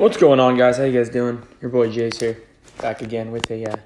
[0.00, 0.78] What's going on, guys?
[0.78, 1.42] How you guys doing?
[1.60, 2.42] Your boy Jace here,
[2.80, 3.76] back again with a uh,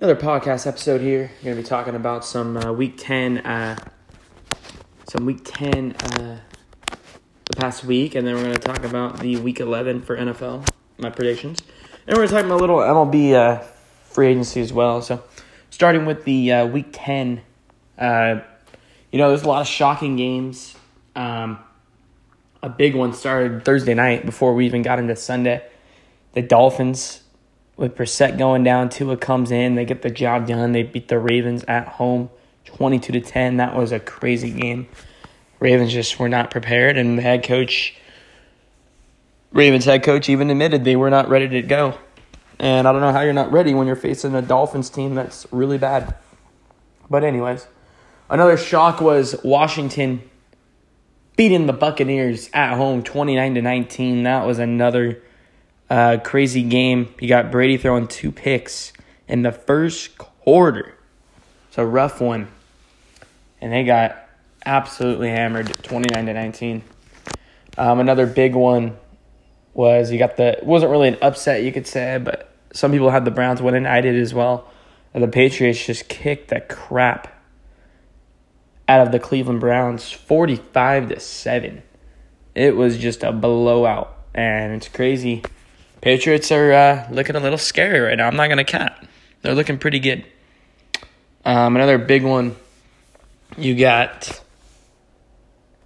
[0.00, 1.00] another podcast episode.
[1.00, 3.76] Here, we're gonna be talking about some uh, week ten, uh,
[5.08, 6.38] some week ten, uh,
[6.86, 10.68] the past week, and then we're gonna talk about the week eleven for NFL,
[10.98, 11.60] my predictions,
[12.06, 13.64] and we're gonna talk about a little MLB uh,
[14.04, 15.02] free agency as well.
[15.02, 15.24] So,
[15.70, 17.40] starting with the uh, week ten,
[17.98, 18.04] you
[19.18, 20.76] know, there's a lot of shocking games.
[21.16, 21.58] Um,
[22.66, 25.64] a big one started Thursday night before we even got into Sunday.
[26.32, 27.22] The Dolphins,
[27.76, 30.72] with Brissett going down, Tua comes in, they get the job done.
[30.72, 32.28] They beat the Ravens at home,
[32.64, 33.58] twenty-two to ten.
[33.58, 34.88] That was a crazy game.
[35.60, 37.94] Ravens just were not prepared, and the head coach,
[39.52, 41.96] Ravens head coach, even admitted they were not ready to go.
[42.58, 45.46] And I don't know how you're not ready when you're facing a Dolphins team that's
[45.52, 46.16] really bad.
[47.08, 47.68] But anyways,
[48.28, 50.28] another shock was Washington
[51.36, 54.22] beating the Buccaneers at home 29 to 19.
[54.24, 55.22] That was another
[55.88, 57.14] uh, crazy game.
[57.20, 58.92] You got Brady throwing two picks
[59.28, 60.94] in the first quarter.
[61.68, 62.48] It's a rough one.
[63.60, 64.28] And they got
[64.64, 66.82] absolutely hammered 29 to 19.
[67.78, 68.96] Um, another big one
[69.74, 73.10] was you got the it wasn't really an upset you could say, but some people
[73.10, 73.86] had the Browns winning.
[73.86, 74.70] I did as well.
[75.12, 77.35] And the Patriots just kicked the crap
[78.88, 81.82] out of the Cleveland Browns 45 to 7.
[82.54, 85.42] It was just a blowout and it's crazy.
[86.00, 88.26] Patriots are uh, looking a little scary right now.
[88.26, 89.06] I'm not going to cap.
[89.42, 90.24] They're looking pretty good.
[91.44, 92.56] Um, another big one
[93.56, 94.42] you got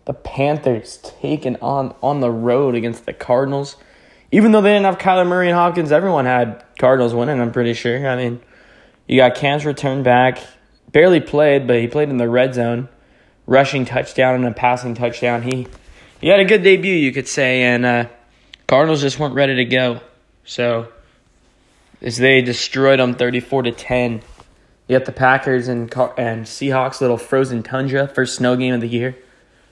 [0.06, 3.76] the Panthers taking on on the road against the Cardinals.
[4.32, 7.74] Even though they didn't have Kyler Murray and Hopkins, everyone had Cardinals winning, I'm pretty
[7.74, 8.08] sure.
[8.08, 8.40] I mean,
[9.06, 10.38] you got Cam's return back
[10.92, 12.88] barely played, but he played in the red zone,
[13.46, 15.42] rushing touchdown and a passing touchdown.
[15.42, 15.66] He
[16.20, 18.06] he had a good debut, you could say, and uh,
[18.66, 20.00] Cardinals just weren't ready to go.
[20.44, 20.88] So
[22.02, 24.22] as they destroyed them, thirty four to ten.
[24.88, 25.82] You got the Packers and
[26.18, 29.16] and Seahawks little frozen tundra first snow game of the year.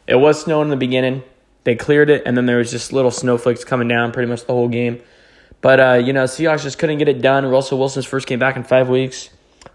[0.06, 1.24] It was snowing in the beginning.
[1.64, 4.52] They cleared it, and then there was just little snowflakes coming down pretty much the
[4.52, 5.02] whole game.
[5.60, 7.44] But uh, you know, Seahawks just couldn't get it done.
[7.44, 9.30] Russell Wilson's first game back in five weeks.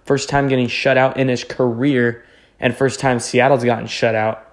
[0.05, 2.25] First time getting shut out in his career,
[2.59, 4.45] and first time Seattle's gotten shut out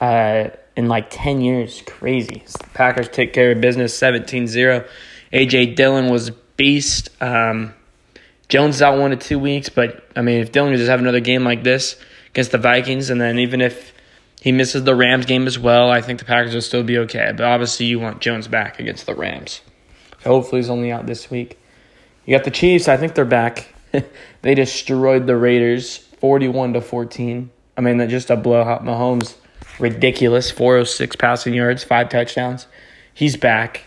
[0.00, 1.82] uh, in like 10 years.
[1.86, 2.42] Crazy.
[2.74, 4.84] Packers take care of business 17 0.
[5.32, 5.74] A.J.
[5.74, 7.10] Dillon was beast.
[7.20, 7.74] Um,
[8.48, 11.00] Jones is out one to two weeks, but I mean, if Dillon could just have
[11.00, 11.96] another game like this
[12.30, 13.92] against the Vikings, and then even if
[14.40, 17.32] he misses the Rams game as well, I think the Packers will still be okay.
[17.36, 19.62] But obviously, you want Jones back against the Rams.
[20.22, 21.58] So hopefully, he's only out this week.
[22.24, 22.88] You got the Chiefs.
[22.88, 23.74] I think they're back.
[24.42, 27.50] they destroyed the Raiders 41 to 14.
[27.76, 28.84] I mean, just a blowout.
[28.84, 29.36] Mahomes,
[29.78, 30.50] ridiculous.
[30.50, 32.66] 406 passing yards, five touchdowns.
[33.12, 33.84] He's back.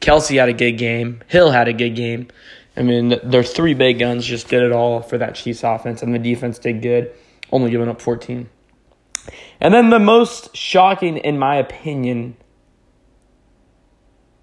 [0.00, 1.22] Kelce had a good game.
[1.28, 2.28] Hill had a good game.
[2.76, 6.14] I mean, their three big guns just did it all for that Chiefs offense, and
[6.14, 7.12] the defense did good,
[7.50, 8.48] only giving up 14.
[9.60, 12.36] And then the most shocking, in my opinion,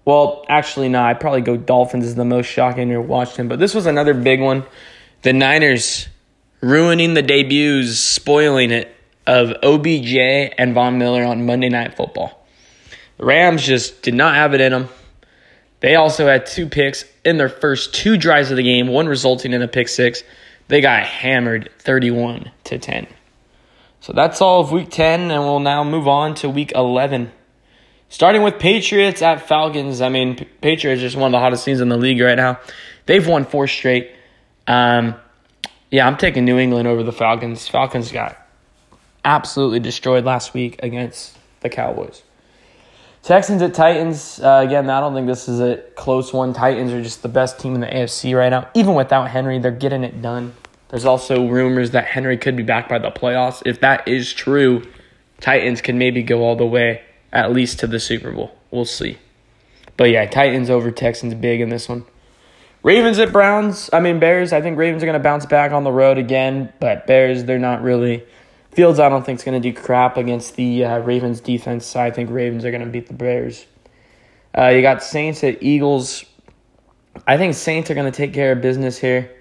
[0.04, 3.74] well, actually, no, I'd probably go Dolphins is the most shocking in Washington, but this
[3.74, 4.64] was another big one.
[5.22, 6.08] The Niners
[6.60, 8.94] ruining the debuts, spoiling it
[9.26, 10.16] of OBJ
[10.58, 12.46] and Von Miller on Monday Night Football.
[13.18, 14.88] The Rams just did not have it in them.
[15.80, 19.52] They also had two picks in their first two drives of the game, one resulting
[19.52, 20.22] in a pick six.
[20.68, 23.06] They got hammered 31 to 10.
[24.00, 27.32] So that's all of week 10, and we'll now move on to week 11.
[28.08, 30.00] Starting with Patriots at Falcons.
[30.00, 32.60] I mean, Patriots just one of the hottest teams in the league right now.
[33.06, 34.12] They've won four straight.
[34.66, 35.14] Um,
[35.90, 37.68] yeah, I'm taking New England over the Falcons.
[37.68, 38.36] Falcons got
[39.24, 42.22] absolutely destroyed last week against the Cowboys.
[43.22, 44.40] Texans at Titans.
[44.40, 46.52] Uh, again, I don't think this is a close one.
[46.52, 48.68] Titans are just the best team in the AFC right now.
[48.74, 50.54] Even without Henry, they're getting it done.
[50.90, 53.62] There's also rumors that Henry could be back by the playoffs.
[53.66, 54.84] If that is true,
[55.40, 57.02] Titans can maybe go all the way,
[57.32, 58.56] at least to the Super Bowl.
[58.70, 59.18] We'll see.
[59.96, 62.04] But yeah, Titans over Texans big in this one.
[62.86, 63.90] Ravens at Browns.
[63.92, 64.52] I mean, Bears.
[64.52, 67.58] I think Ravens are going to bounce back on the road again, but Bears, they're
[67.58, 68.22] not really.
[68.70, 71.84] Fields, I don't think is going to do crap against the uh, Ravens defense.
[71.84, 73.66] So I think Ravens are going to beat the Bears.
[74.56, 76.26] Uh, you got Saints at Eagles.
[77.26, 79.34] I think Saints are going to take care of business here.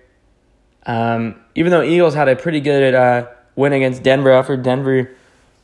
[0.88, 5.12] Um, even though Eagles had a pretty good uh, win against Denver after Denver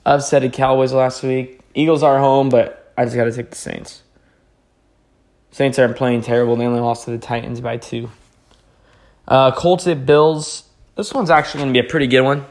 [0.06, 1.62] upsetted Cowboys last week.
[1.74, 4.04] Eagles are home, but I just got to take the Saints.
[5.52, 6.56] Saints aren't playing terrible.
[6.56, 8.10] They only lost to the Titans by two.
[9.28, 10.64] Uh, Colts at Bills.
[10.96, 12.46] This one's actually going to be a pretty good one.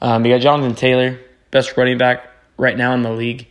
[0.00, 1.20] Um, you got Jonathan Taylor,
[1.50, 3.46] best running back right now in the league.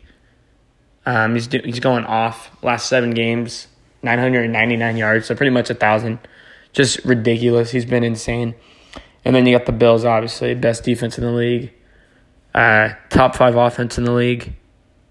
[1.05, 3.67] Um, he's do, he's going off last seven games,
[4.03, 6.19] 999 yards, so pretty much a thousand.
[6.73, 7.71] Just ridiculous.
[7.71, 8.55] He's been insane.
[9.23, 11.71] And then you got the Bills, obviously best defense in the league,
[12.53, 14.53] uh, top five offense in the league.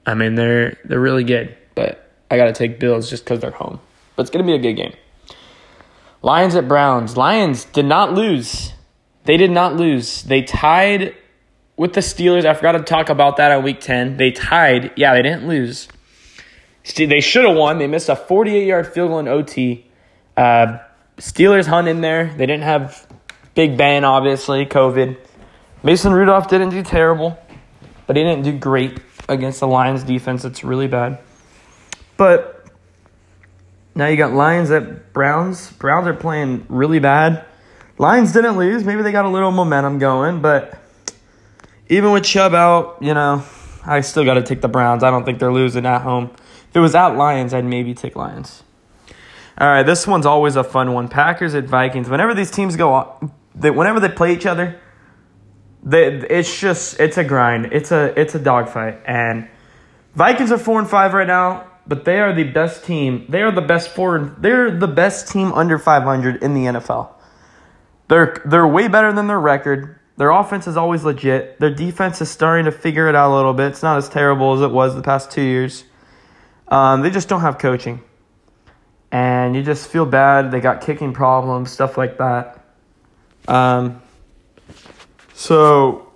[0.04, 3.50] I mean, they're they're really good, but I got to take Bills just because they're
[3.50, 3.80] home.
[4.16, 4.94] But it's gonna be a good game.
[6.22, 7.16] Lions at Browns.
[7.16, 8.72] Lions did not lose.
[9.24, 10.22] They did not lose.
[10.22, 11.14] They tied
[11.76, 12.44] with the Steelers.
[12.44, 14.18] I forgot to talk about that on week 10.
[14.18, 14.92] They tied.
[14.96, 15.88] Yeah, they didn't lose.
[16.96, 17.78] They should have won.
[17.78, 19.86] They missed a 48 yard field goal in OT.
[20.36, 20.78] Uh,
[21.18, 22.26] Steelers hung in there.
[22.36, 23.06] They didn't have
[23.54, 25.16] Big Ben, obviously, COVID.
[25.82, 27.38] Mason Rudolph didn't do terrible,
[28.06, 28.98] but he didn't do great
[29.28, 30.44] against the Lions defense.
[30.44, 31.18] It's really bad.
[32.20, 32.66] But
[33.94, 35.72] now you got Lions at Browns.
[35.72, 37.46] Browns are playing really bad.
[37.96, 38.84] Lions didn't lose.
[38.84, 40.78] Maybe they got a little momentum going, but
[41.88, 43.42] even with Chubb out, you know,
[43.86, 45.02] I still got to take the Browns.
[45.02, 46.30] I don't think they're losing at home.
[46.68, 48.64] If it was at Lions, I'd maybe take Lions.
[49.56, 51.08] All right, this one's always a fun one.
[51.08, 52.10] Packers at Vikings.
[52.10, 54.78] Whenever these teams go, they, whenever they play each other,
[55.82, 57.70] they, it's just it's a grind.
[57.72, 59.00] It's a it's a dogfight.
[59.06, 59.48] And
[60.14, 63.26] Vikings are four and five right now, but they are the best team.
[63.28, 64.36] They are the best four.
[64.38, 67.10] They're the best team under five hundred in the NFL.
[68.06, 69.98] They're they're way better than their record.
[70.16, 71.58] Their offense is always legit.
[71.58, 73.72] Their defense is starting to figure it out a little bit.
[73.72, 75.82] It's not as terrible as it was the past two years.
[76.68, 78.00] Um, they just don't have coaching.
[79.10, 80.52] And you just feel bad.
[80.52, 82.64] They got kicking problems, stuff like that.
[83.48, 84.00] Um,
[85.34, 86.12] so,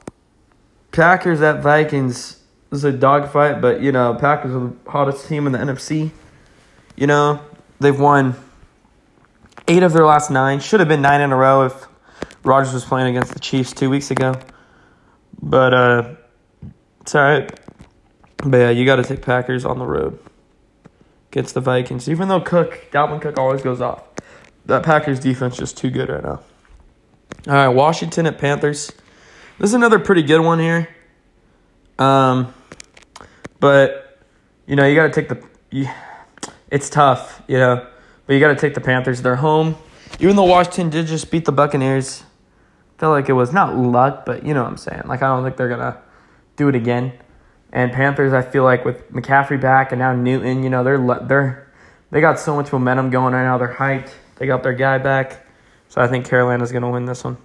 [0.92, 2.43] Packers at Vikings
[2.74, 6.10] is a dogfight, but, you know, Packers are the hottest team in the NFC.
[6.96, 7.40] You know,
[7.80, 8.36] they've won
[9.68, 10.60] eight of their last nine.
[10.60, 11.86] Should have been nine in a row if
[12.44, 14.34] Rodgers was playing against the Chiefs two weeks ago.
[15.40, 16.14] But uh,
[17.00, 17.60] it's all right.
[18.38, 20.18] But yeah, you got to take Packers on the road
[21.32, 22.08] against the Vikings.
[22.08, 24.04] Even though Cook, Dalvin Cook always goes off.
[24.66, 26.40] That Packers defense just too good right now.
[27.46, 28.90] All right, Washington at Panthers.
[29.58, 30.88] This is another pretty good one here.
[31.98, 32.52] Um,
[33.64, 34.18] but
[34.66, 35.42] you know you got to take the.
[35.70, 35.88] You,
[36.70, 37.86] it's tough, you know,
[38.26, 39.22] but you got to take the Panthers.
[39.22, 39.76] They're home.
[40.20, 42.24] Even though Washington did just beat the Buccaneers,
[42.98, 45.04] felt like it was not luck, but you know what I'm saying.
[45.06, 45.98] Like I don't think they're gonna
[46.56, 47.14] do it again.
[47.72, 51.72] And Panthers, I feel like with McCaffrey back and now Newton, you know they're they're
[52.10, 53.56] they got so much momentum going right now.
[53.56, 54.10] They're hyped.
[54.36, 55.46] They got their guy back,
[55.88, 57.38] so I think Carolina's gonna win this one.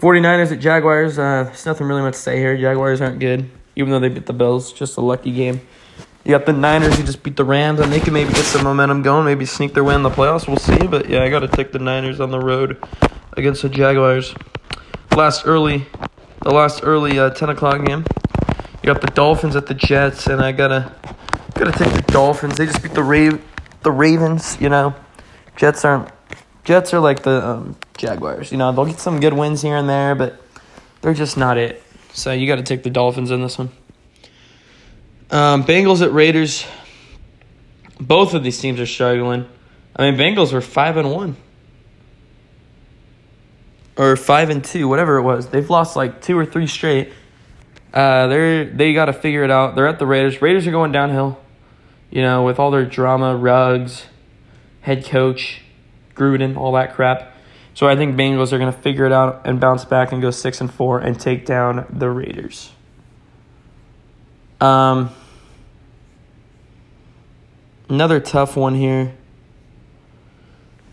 [0.00, 1.18] 49ers at Jaguars.
[1.18, 2.56] Uh, there's nothing really much to say here.
[2.56, 4.72] Jaguars aren't good, even though they beat the Bills.
[4.72, 5.60] Just a lucky game.
[6.24, 8.64] You got the Niners who just beat the Rams, and they can maybe get some
[8.64, 10.46] momentum going, maybe sneak their way in the playoffs.
[10.46, 10.86] We'll see.
[10.86, 12.76] But yeah, I got to take the Niners on the road
[13.32, 14.34] against the Jaguars.
[15.16, 15.86] Last early,
[16.42, 18.04] the last early uh, 10 o'clock game.
[18.82, 20.94] You got the Dolphins at the Jets, and I gotta
[21.54, 22.56] gotta take the Dolphins.
[22.56, 23.40] They just beat the
[23.82, 24.60] the Ravens.
[24.60, 24.94] You know,
[25.56, 26.10] Jets aren't
[26.64, 28.52] Jets are like the um, Jaguars.
[28.52, 30.40] You know, they'll get some good wins here and there, but
[31.00, 31.82] they're just not it.
[32.18, 33.70] So you got to take the Dolphins in this one.
[35.30, 36.66] Um, Bengals at Raiders.
[38.00, 39.46] Both of these teams are struggling.
[39.94, 41.36] I mean, Bengals were five and one,
[43.96, 45.48] or five and two, whatever it was.
[45.48, 47.12] They've lost like two or three straight.
[47.94, 49.76] Uh, they're they got to figure it out.
[49.76, 50.42] They're at the Raiders.
[50.42, 51.38] Raiders are going downhill.
[52.10, 54.06] You know, with all their drama, Ruggs,
[54.80, 55.60] head coach,
[56.16, 57.32] Gruden, all that crap.
[57.78, 60.32] So I think Bengals are going to figure it out and bounce back and go
[60.32, 62.72] six and four and take down the Raiders.
[64.60, 65.10] Um,
[67.88, 69.14] another tough one here.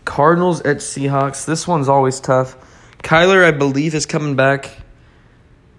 [0.04, 1.44] Cardinals at Seahawks.
[1.44, 2.56] This one's always tough.
[3.02, 4.70] Kyler, I believe, is coming back,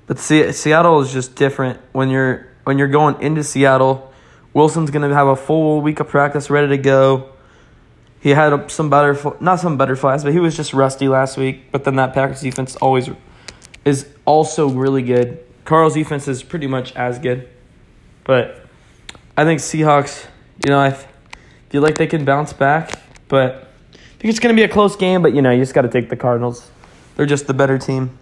[0.07, 1.79] but Seattle is just different.
[1.93, 4.11] When you're when you're going into Seattle,
[4.53, 7.29] Wilson's gonna have a full week of practice ready to go.
[8.27, 11.71] He had some butterfly, not some butterflies, but he was just rusty last week.
[11.71, 13.09] But then that Packers defense always
[13.85, 15.41] is also really good.
[15.63, 17.47] Carl's defense is pretty much as good.
[18.25, 18.65] But
[19.37, 20.25] I think Seahawks,
[20.65, 20.91] you know, I
[21.69, 24.97] feel like they can bounce back, but I think it's going to be a close
[24.97, 26.69] game, but you know, you just got to take the Cardinals.
[27.15, 28.19] They're just the better team.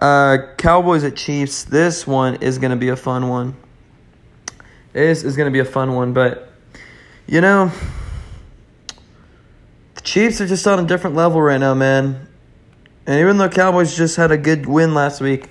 [0.00, 1.62] Uh, Cowboys at Chiefs.
[1.62, 3.54] This one is going to be a fun one.
[4.92, 6.50] This is going to be a fun one, but
[7.28, 7.70] you know,
[10.06, 12.28] Chiefs are just on a different level right now, man.
[13.08, 15.50] And even though Cowboys just had a good win last week,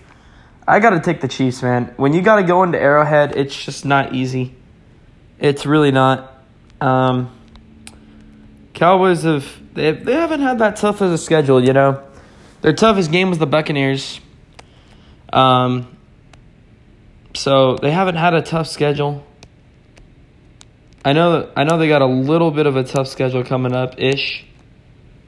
[0.65, 1.93] I got to take the Chiefs, man.
[1.97, 4.55] When you got to go into Arrowhead, it's just not easy.
[5.39, 6.41] It's really not.
[6.79, 7.37] Um,
[8.73, 12.01] Cowboys have they, they haven't had that tough of a schedule, you know.
[12.61, 14.21] Their toughest game was the Buccaneers.
[15.33, 15.97] Um,
[17.33, 19.21] so they haven't had a tough schedule.
[21.05, 23.99] I know I know they got a little bit of a tough schedule coming up
[23.99, 24.43] ish.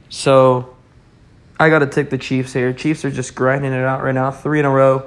[0.09, 0.75] So
[1.59, 2.73] I got to take the Chiefs here.
[2.73, 5.05] Chiefs are just grinding it out right now, three in a row.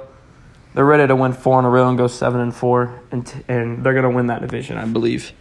[0.73, 3.41] They're ready to win four in a row and go seven and four, and t-
[3.49, 5.33] and they're gonna win that division, I believe.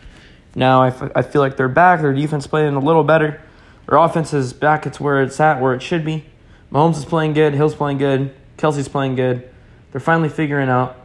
[0.57, 2.01] Now I, f- I feel like they're back.
[2.01, 3.41] Their defense playing a little better.
[3.89, 4.85] Their offense is back.
[4.85, 6.25] It's where it's at, where it should be.
[6.73, 7.55] Mahomes is playing good.
[7.55, 8.35] Hill's playing good.
[8.57, 9.49] Kelce's playing good.
[9.93, 10.97] They're finally figuring out.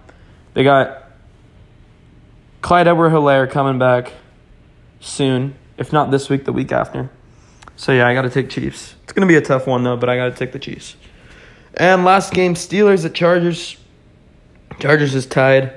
[0.55, 1.04] They got
[2.65, 4.11] Clyde Edwards-Helaire coming back
[4.99, 7.11] soon, if not this week, the week after.
[7.75, 8.95] So yeah, I got to take Chiefs.
[9.03, 10.95] It's gonna be a tough one though, but I got to take the Chiefs.
[11.75, 13.77] And last game, Steelers at Chargers.
[14.79, 15.73] Chargers is tied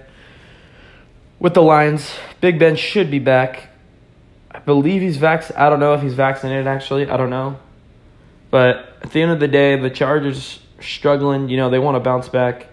[1.39, 2.11] with the Lions.
[2.41, 3.69] Big Ben should be back.
[4.51, 5.55] I believe he's vac.
[5.59, 6.67] I don't know if he's vaccinated.
[6.67, 7.59] Actually, I don't know.
[8.51, 11.51] But at the end of the day, the Chargers struggling.
[11.51, 12.67] You know they want to bounce back.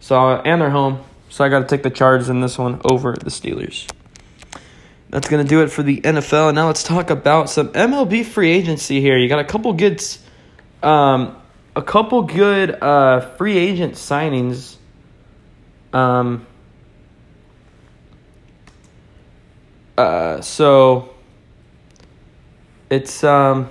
[0.00, 1.04] So and they're home.
[1.28, 3.90] So I got to take the Chargers in this one over the Steelers.
[5.10, 6.48] That's going to do it for the NFL.
[6.48, 9.16] And now let's talk about some MLB free agency here.
[9.16, 10.02] You got a couple good
[10.82, 11.36] um
[11.74, 14.76] a couple good uh free agent signings.
[15.92, 16.46] Um
[19.96, 21.14] uh so
[22.90, 23.68] it's um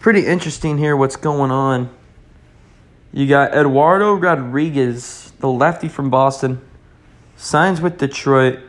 [0.00, 1.90] pretty interesting here what's going on.
[3.12, 6.60] You got Eduardo Rodriguez, the lefty from Boston,
[7.36, 8.60] signs with Detroit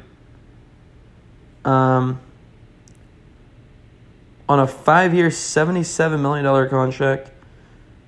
[1.66, 2.20] um,
[4.50, 7.32] on a five year, $77 million contract.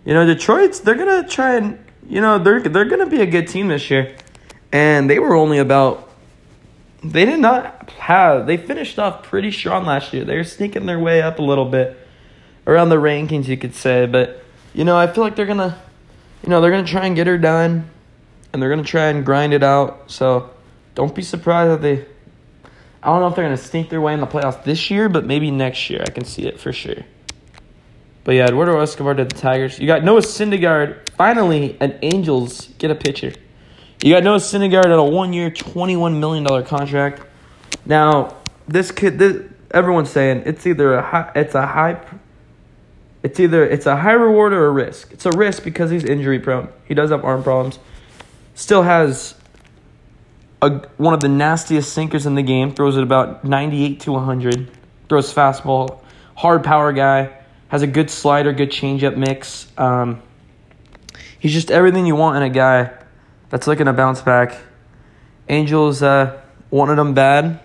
[0.06, 3.22] You know, Detroit's, they're going to try and, you know, they're, they're going to be
[3.22, 4.16] a good team this year.
[4.72, 6.10] And they were only about,
[7.04, 10.26] they did not have, they finished off pretty strong last year.
[10.26, 11.98] They were sneaking their way up a little bit
[12.66, 14.06] around the rankings, you could say.
[14.06, 14.44] But,
[14.74, 15.78] you know, I feel like they're going to,
[16.44, 17.90] you know, they're going to try and get her done.
[18.54, 20.12] And they're going to try and grind it out.
[20.12, 20.52] So
[20.96, 22.06] don't be surprised that they
[23.02, 25.10] I don't know if they're going to sneak their way in the playoffs this year,
[25.10, 26.02] but maybe next year.
[26.08, 27.04] I can see it for sure.
[28.24, 29.78] But yeah, Eduardo Escobar to the Tigers.
[29.78, 31.10] You got Noah Syndergaard.
[31.10, 33.34] Finally, an Angels get a pitcher.
[34.02, 37.22] You got Noah Syndergaard at a one-year, twenty-one million dollar contract.
[37.86, 38.38] Now,
[38.70, 42.00] this kid, this, everyone's saying it's either a high, it's a high,
[43.22, 45.12] it's either it's a high reward or a risk.
[45.12, 46.70] It's a risk because he's injury prone.
[46.86, 47.80] He does have arm problems.
[48.56, 49.36] Still has
[50.62, 52.74] a, one of the nastiest sinkers in the game.
[52.74, 54.70] Throws it about 98 to 100.
[55.10, 56.00] Throws fastball.
[56.36, 57.38] Hard power guy.
[57.70, 59.68] Has a good slider, good changeup mix.
[59.78, 60.22] Um,
[61.40, 62.92] he's just everything you want in a guy
[63.50, 64.56] that's looking to bounce back.
[65.50, 67.60] Angels uh, wanted him bad,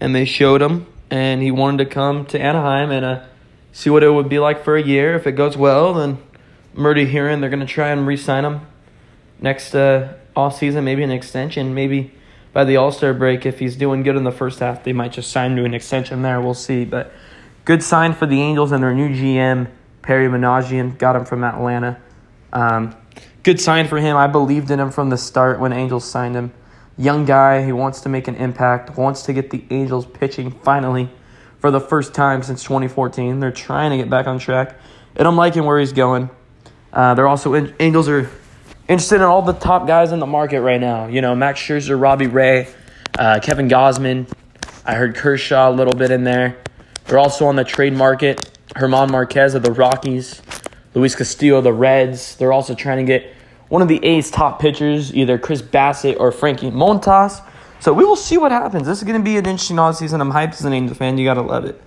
[0.00, 0.86] and they showed him.
[1.10, 3.24] And he wanted to come to Anaheim and uh,
[3.72, 5.16] see what it would be like for a year.
[5.16, 6.18] If it goes well, then
[6.74, 8.60] Murdy hearing they're going to try and re-sign him
[9.40, 12.12] next uh, off season, maybe an extension, maybe
[12.52, 13.46] by the All Star break.
[13.46, 16.22] If he's doing good in the first half, they might just sign to an extension
[16.22, 16.40] there.
[16.40, 16.84] We'll see.
[16.84, 17.12] But
[17.64, 19.68] good sign for the Angels and their new GM,
[20.02, 20.98] Perry Minasian.
[20.98, 22.00] Got him from Atlanta.
[22.52, 22.96] Um,
[23.42, 24.16] good sign for him.
[24.16, 26.52] I believed in him from the start when Angels signed him.
[26.98, 31.08] Young guy who wants to make an impact, wants to get the Angels pitching finally
[31.58, 33.40] for the first time since 2014.
[33.40, 34.78] They're trying to get back on track,
[35.16, 36.28] and I'm liking where he's going.
[36.92, 38.28] Uh, they're also in, Angels are
[38.90, 41.06] interested in all the top guys in the market right now.
[41.06, 42.68] You know, Max Scherzer, Robbie Ray,
[43.16, 44.28] uh, Kevin Gausman.
[44.84, 46.56] I heard Kershaw a little bit in there.
[47.04, 48.58] They're also on the trade market.
[48.74, 50.42] Herman Marquez of the Rockies,
[50.94, 52.34] Luis Castillo of the Reds.
[52.34, 53.32] They're also trying to get
[53.68, 57.42] one of the A's top pitchers, either Chris Bassitt or Frankie Montas.
[57.78, 58.88] So we will see what happens.
[58.88, 60.20] This is going to be an interesting offseason.
[60.20, 61.16] I'm hyped as an Angels fan.
[61.16, 61.80] You got to love it.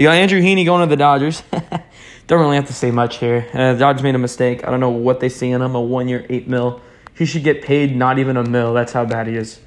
[0.00, 1.42] You got Andrew Heaney going to the Dodgers.
[2.26, 3.46] Don't really have to say much here.
[3.52, 4.66] Uh, the Dodgers made a mistake.
[4.66, 5.74] I don't know what they see in him.
[5.74, 6.80] A one year, eight mil.
[7.14, 8.72] He should get paid not even a mil.
[8.72, 9.60] That's how bad he is.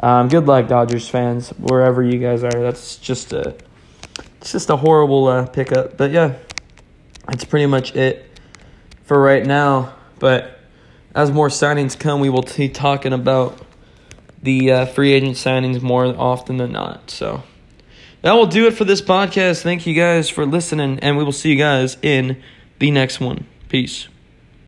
[0.00, 2.50] Um, good luck, Dodgers fans, wherever you guys are.
[2.50, 3.54] That's just a,
[4.40, 5.96] it's just a horrible uh, pickup.
[5.96, 6.34] But yeah,
[7.28, 8.28] that's pretty much it
[9.04, 9.94] for right now.
[10.18, 10.58] But
[11.14, 13.64] as more signings come, we will be talking about
[14.42, 17.08] the uh, free agent signings more often than not.
[17.08, 17.44] So.
[18.26, 19.62] That will do it for this podcast.
[19.62, 22.42] Thank you guys for listening, and we will see you guys in
[22.80, 23.46] the next one.
[23.68, 24.08] Peace.